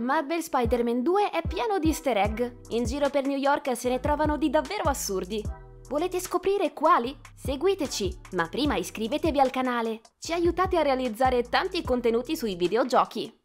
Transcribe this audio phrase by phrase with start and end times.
[0.00, 2.42] Marvel Spider-Man 2 è pieno di easter egg.
[2.70, 5.44] In giro per New York se ne trovano di davvero assurdi.
[5.90, 7.14] Volete scoprire quali?
[7.36, 10.00] Seguiteci, ma prima iscrivetevi al canale.
[10.18, 13.39] Ci aiutate a realizzare tanti contenuti sui videogiochi.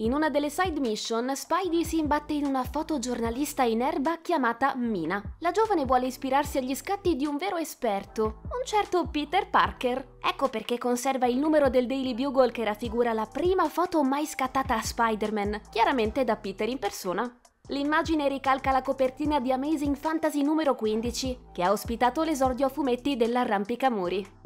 [0.00, 5.22] In una delle side mission, Spidey si imbatte in una fotogiornalista in erba chiamata Mina.
[5.40, 10.16] La giovane vuole ispirarsi agli scatti di un vero esperto, un certo Peter Parker.
[10.22, 14.74] Ecco perché conserva il numero del Daily Bugle che raffigura la prima foto mai scattata
[14.74, 17.30] a Spider-Man, chiaramente da Peter in persona.
[17.66, 23.18] L'immagine ricalca la copertina di Amazing Fantasy numero 15, che ha ospitato l'esordio a fumetti
[23.18, 24.38] dell'Arrampicamuri.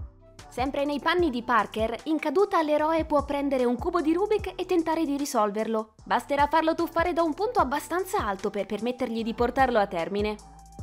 [0.55, 4.65] Sempre nei panni di Parker, in caduta l'eroe può prendere un cubo di Rubik e
[4.67, 5.95] tentare di risolverlo.
[6.05, 10.37] Basterà farlo tuffare da un punto abbastanza alto per permettergli di portarlo a termine.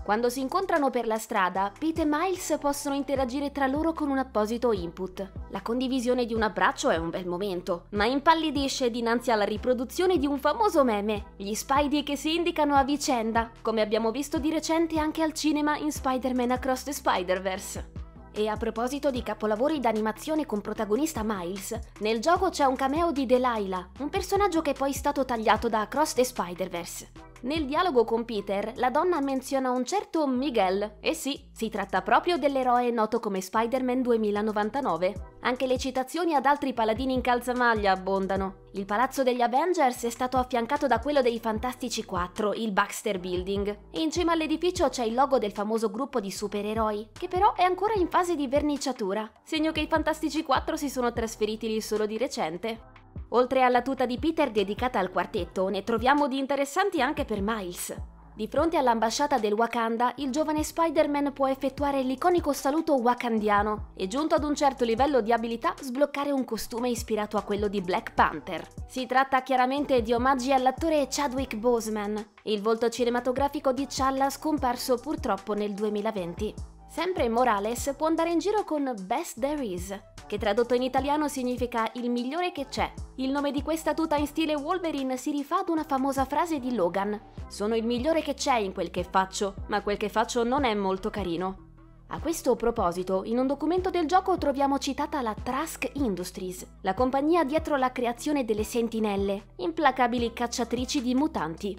[0.04, 4.18] Quando si incontrano per la strada, Pete e Miles possono interagire tra loro con un
[4.18, 5.32] apposito input.
[5.52, 10.26] La condivisione di un abbraccio è un bel momento, ma impallidisce dinanzi alla riproduzione di
[10.26, 15.00] un famoso meme, gli Spidey che si indicano a vicenda, come abbiamo visto di recente
[15.00, 18.01] anche al cinema in Spider-Man Across the Spider-Verse.
[18.34, 23.26] E a proposito di capolavori d'animazione con protagonista Miles, nel gioco c'è un cameo di
[23.26, 27.31] Delilah, un personaggio che è poi stato tagliato da Across the Spider-Verse.
[27.44, 32.38] Nel dialogo con Peter, la donna menziona un certo Miguel, e sì, si tratta proprio
[32.38, 35.38] dell'eroe noto come Spider-Man 2099.
[35.42, 38.68] Anche le citazioni ad altri paladini in calzamaglia abbondano.
[38.74, 43.78] Il palazzo degli Avengers è stato affiancato da quello dei Fantastici 4, il Baxter Building.
[43.90, 47.64] E in cima all'edificio c'è il logo del famoso gruppo di supereroi, che però è
[47.64, 52.06] ancora in fase di verniciatura, segno che i Fantastici 4 si sono trasferiti lì solo
[52.06, 53.01] di recente.
[53.34, 57.96] Oltre alla tuta di Peter dedicata al quartetto, ne troviamo di interessanti anche per Miles.
[58.34, 64.36] Di fronte all'ambasciata del Wakanda, il giovane Spider-Man può effettuare l'iconico saluto wakandiano e giunto
[64.36, 68.68] ad un certo livello di abilità sbloccare un costume ispirato a quello di Black Panther.
[68.88, 75.54] Si tratta chiaramente di omaggi all'attore Chadwick Boseman, il volto cinematografico di Challa scomparso purtroppo
[75.54, 76.54] nel 2020.
[76.90, 79.98] Sempre Morales può andare in giro con Best There Is,
[80.32, 82.90] che tradotto in italiano significa il migliore che c'è.
[83.16, 86.74] Il nome di questa tuta in stile Wolverine si rifà ad una famosa frase di
[86.74, 87.20] Logan.
[87.50, 90.74] Sono il migliore che c'è in quel che faccio, ma quel che faccio non è
[90.74, 91.72] molto carino.
[92.08, 97.44] A questo proposito, in un documento del gioco troviamo citata la Trask Industries, la compagnia
[97.44, 101.78] dietro la creazione delle sentinelle, implacabili cacciatrici di mutanti.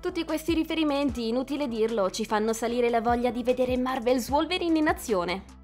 [0.00, 4.88] Tutti questi riferimenti, inutile dirlo, ci fanno salire la voglia di vedere Marvel's Wolverine in
[4.88, 5.60] azione.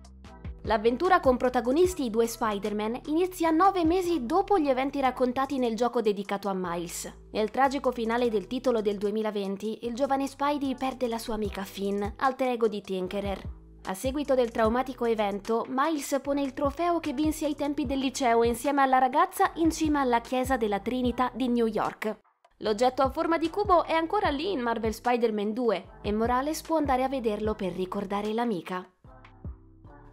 [0.69, 6.03] L'avventura con protagonisti i due Spider-Man inizia nove mesi dopo gli eventi raccontati nel gioco
[6.03, 7.11] dedicato a Miles.
[7.31, 12.05] Nel tragico finale del titolo del 2020, il giovane Spidey perde la sua amica Finn,
[12.17, 13.43] alter ego di Tinkerer.
[13.85, 18.43] A seguito del traumatico evento, Miles pone il trofeo che vinse ai tempi del liceo
[18.43, 22.15] insieme alla ragazza in cima alla chiesa della Trinità di New York.
[22.59, 26.77] L'oggetto a forma di cubo è ancora lì in Marvel Spider-Man 2 e Morales può
[26.77, 28.87] andare a vederlo per ricordare l'amica.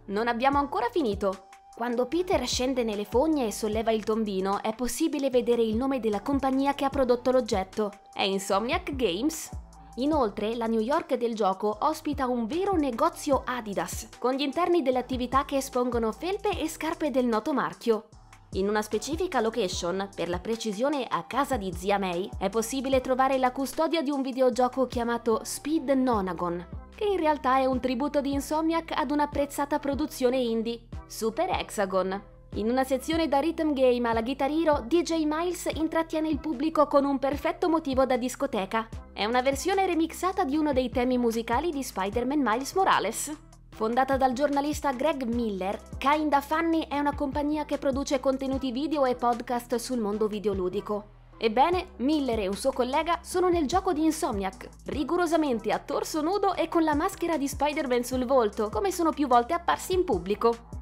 [0.08, 1.48] Non abbiamo ancora finito.
[1.74, 6.20] Quando Peter scende nelle fogne e solleva il tombino, è possibile vedere il nome della
[6.20, 7.92] compagnia che ha prodotto l'oggetto.
[8.12, 9.50] È Insomniac Games.
[9.96, 14.98] Inoltre, la New York del gioco ospita un vero negozio Adidas, con gli interni delle
[14.98, 18.08] attività che espongono felpe e scarpe del noto marchio.
[18.52, 23.38] In una specifica location, per la precisione a casa di zia May, è possibile trovare
[23.38, 28.32] la custodia di un videogioco chiamato Speed Nonagon, che in realtà è un tributo di
[28.32, 32.20] Insomniac ad un'apprezzata produzione indie, Super Hexagon.
[32.54, 37.04] In una sezione da rhythm game alla Guitar Hero, DJ Miles intrattiene il pubblico con
[37.04, 38.88] un perfetto motivo da discoteca.
[39.12, 43.38] È una versione remixata di uno dei temi musicali di Spider-Man Miles Morales.
[43.68, 49.16] Fondata dal giornalista Greg Miller, Kinda Funny è una compagnia che produce contenuti video e
[49.16, 51.15] podcast sul mondo videoludico.
[51.38, 56.54] Ebbene, Miller e un suo collega sono nel gioco di Insomniac, rigorosamente a torso nudo
[56.54, 60.74] e con la maschera di Spider-Man sul volto, come sono più volte apparsi in pubblico.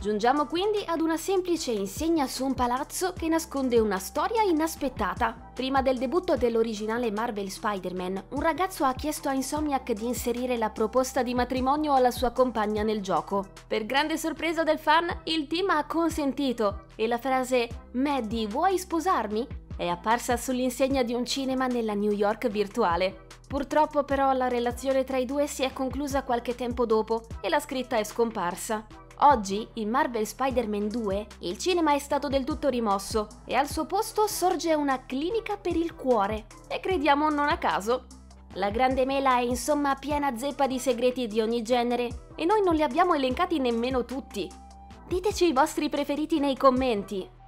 [0.00, 5.50] Giungiamo quindi ad una semplice insegna su un palazzo che nasconde una storia inaspettata.
[5.52, 10.70] Prima del debutto dell'originale Marvel Spider-Man, un ragazzo ha chiesto a Insomniac di inserire la
[10.70, 13.48] proposta di matrimonio alla sua compagna nel gioco.
[13.66, 19.59] Per grande sorpresa del fan, il team ha consentito e la frase Maddie, vuoi sposarmi?
[19.80, 23.24] È apparsa sull'insegna di un cinema nella New York virtuale.
[23.48, 27.60] Purtroppo però la relazione tra i due si è conclusa qualche tempo dopo e la
[27.60, 28.84] scritta è scomparsa.
[29.20, 33.86] Oggi, in Marvel Spider-Man 2, il cinema è stato del tutto rimosso e al suo
[33.86, 36.44] posto sorge una clinica per il cuore.
[36.68, 38.04] E crediamo non a caso.
[38.56, 42.74] La grande mela è insomma piena zeppa di segreti di ogni genere e noi non
[42.74, 44.46] li abbiamo elencati nemmeno tutti.
[45.08, 47.38] Diteci i vostri preferiti nei commenti.